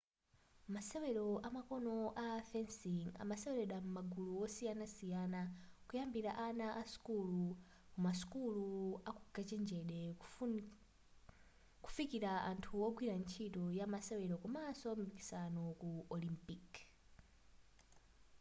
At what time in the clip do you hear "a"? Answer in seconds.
2.23-2.27, 6.81-6.83